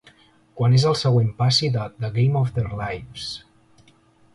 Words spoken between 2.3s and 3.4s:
of Their Lives